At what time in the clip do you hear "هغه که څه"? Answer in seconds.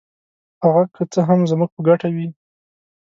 0.63-1.19